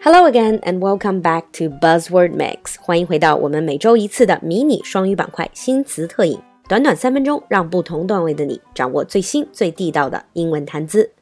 [0.00, 2.76] Hello again and welcome back to Buzzword Mix。
[2.80, 11.12] 欢迎回到我们每周一次的迷你双语板块新词特饮，短短三分钟，让不同段位的你掌握最新最地道的英文谈资。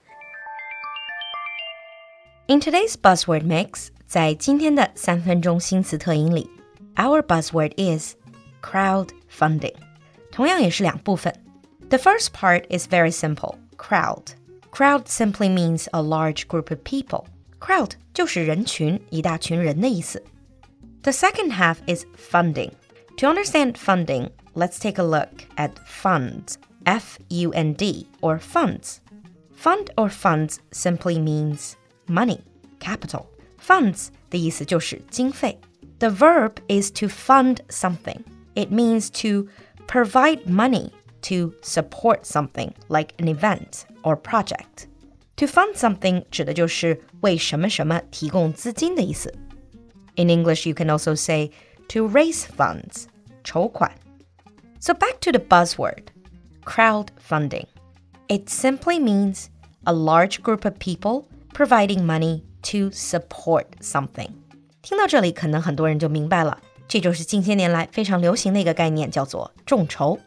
[2.47, 6.51] In today's Buzzword Mix，在今天的三分钟新词特饮里，
[6.97, 8.15] our buzzword is
[8.63, 9.75] crowdfunding，
[10.31, 11.33] 同样也是两部分。
[11.89, 13.55] The first part is very simple.
[13.77, 14.35] Crowd.
[14.73, 17.25] Crowd simply means a large group of people.
[17.61, 20.23] Crowd 就是人群，一大群人的意思。
[21.03, 22.73] The second half is funding.
[23.19, 26.55] To understand funding, let's take a look at funds.
[26.85, 28.99] F U N D or funds.
[29.57, 31.75] Fund or funds simply means
[32.07, 32.41] money,
[32.81, 33.27] capital.
[33.59, 35.59] Funds 的意思就是经费。
[36.01, 38.23] The verb is to fund something.
[38.55, 39.49] It means to
[39.87, 40.91] provide money
[41.23, 44.87] to support something like an event or project.
[45.39, 49.35] To fund something 指的就是为什么什么提供资金的意思。
[50.17, 51.51] In English, you can also say
[51.89, 53.07] to raise funds,
[53.43, 53.91] 筹款.
[54.79, 56.05] So back to the buzzword,
[56.65, 57.67] crowdfunding.
[58.29, 59.47] It simply means
[59.85, 64.31] a large group of people providing money to support something.
[64.83, 70.19] 听到这里，可能很多人就明白了，这就是近些年来非常流行的一个概念，叫做众筹。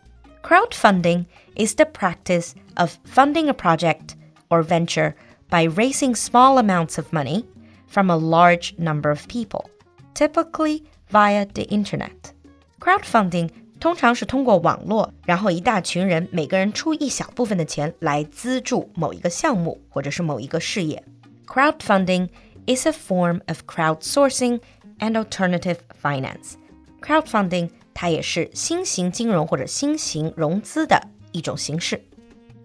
[0.44, 4.16] Crowdfunding is the practice of funding a project
[4.52, 5.14] or venture
[5.50, 7.46] by raising small amounts of money
[7.88, 9.70] from a large number of people,
[10.14, 12.12] typically via the internet.
[12.80, 21.04] Crowdfunding 通常是通过网络，然后一大群人每个人出一小部分的钱来资助某一个项目或者是某一个事业。
[21.46, 22.30] Crowdfunding
[22.66, 24.60] is a form of crowdsourcing
[25.00, 26.56] and alternative finance.
[27.02, 31.02] Crowdfunding 它也是新型金融或者新型融资的
[31.32, 32.04] 一种形式。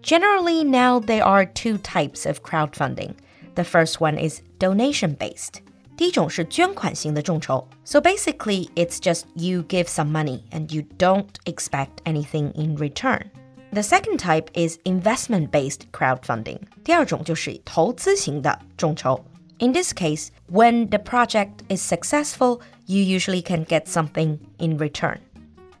[0.07, 3.15] Generally, now there are two types of crowdfunding.
[3.55, 5.61] The first one is donation based.
[5.95, 7.67] 第一种是捐款型的众筹.
[7.85, 13.29] So basically, it's just you give some money and you don't expect anything in return.
[13.71, 16.59] The second type is investment based crowdfunding.
[16.83, 19.23] 第二种就是投资型的众筹.
[19.59, 25.17] In this case, when the project is successful, you usually can get something in return.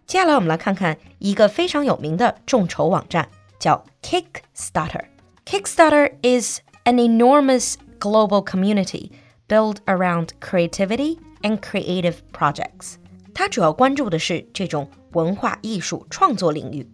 [0.05, 3.27] 接下来我们来看看一个非常有名的众筹网站，
[3.59, 5.05] 叫 Kickstarter.
[5.45, 9.11] Kickstarter is an enormous global community
[9.47, 12.95] built around creativity and creative projects.
[13.33, 16.89] 它主要关注的是这种文化艺术创作领域。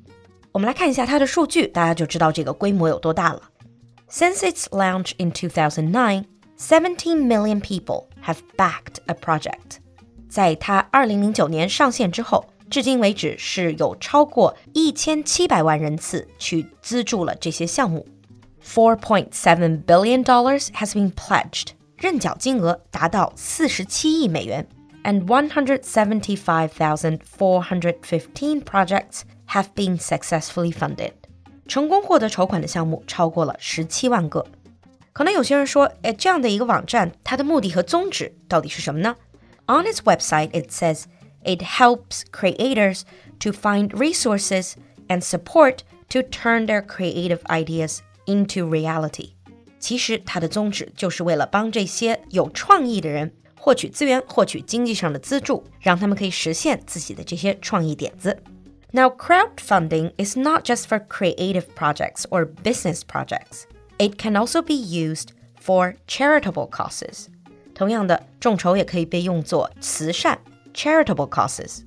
[0.51, 3.41] 我们来看一下它的数据，大家就知道这个规模有多大了。
[4.09, 6.25] Since its launch in 2009,
[6.57, 9.77] 17 million people have backed a project.
[10.27, 18.07] 在它2009年上线之后， 至今为止是有超过一千七百万人次去资助了这些项目。
[18.63, 24.67] Four point seven billion dollars has been pledged，认缴金额达到四十七亿美元。
[25.03, 31.13] And one hundred seventy five thousand four hundred fifteen projects have been successfully funded。
[31.67, 34.45] 成功获得筹款的项目超过了十七万个。
[35.13, 39.15] 可能有些人说，哎，这样的一个网站，它的目的和宗旨到底是什么呢？
[39.67, 41.03] On its website, it says
[41.43, 43.01] it helps creators
[43.39, 44.73] to find resources
[45.07, 45.79] and support
[46.09, 49.31] to turn their creative ideas into reality.
[49.79, 58.41] 其实它的宗旨就是为了帮这些有创意的人获取资源、获取经济上的资助，让他们可以实现自己的这些创意点子。
[58.91, 63.65] Now, crowdfunding is not just for creative projects or business projects.
[63.97, 65.29] It can also be used
[65.61, 67.27] for charitable causes.
[67.75, 70.39] 同样的，众筹也可以被用作慈善
[70.73, 71.83] charitable causes.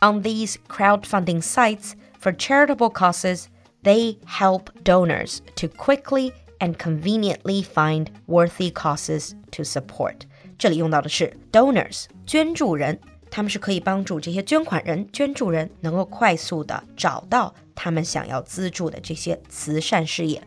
[0.00, 3.48] On these crowdfunding sites for charitable causes,
[3.82, 10.22] they help donors to quickly and conveniently find worthy causes to support.
[10.58, 12.98] 这里用到的是 donors 捐助人，
[13.30, 20.42] 他们是可以帮助这些捐款人、捐助人能够快速的找到他们想要资助的这些慈善事业。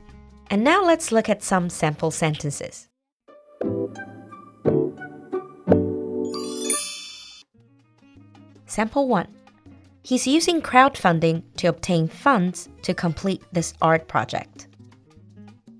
[0.50, 2.86] and now let's look at some sample sentences.
[8.74, 9.28] Sample 1.
[10.04, 14.68] He's using crowdfunding to obtain funds to complete this art project.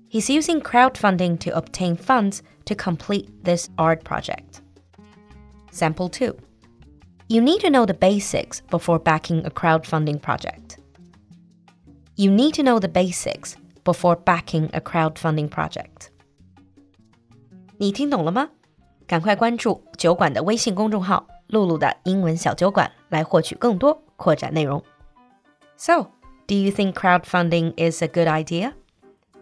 [0.08, 4.60] He's using crowdfunding to obtain funds to complete this art project.
[5.70, 6.36] Sample 2.
[7.28, 10.78] You need to know the basics before backing a crowdfunding project.
[12.16, 16.10] You need to know the basics before backing a crowdfunding project.
[17.78, 18.50] 你听懂了吗？
[19.06, 24.82] 赶快关注酒馆的微信公众号“ 露露的英文小酒馆”来获取更多扩展内容。
[25.76, 26.10] So,
[26.46, 28.74] do you think crowdfunding is a good idea?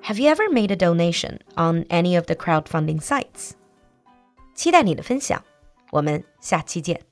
[0.03, 3.53] Have you ever made a donation on any of the crowdfunding sites?
[4.55, 5.43] 期待你的分享，
[5.91, 7.03] 我们下期见。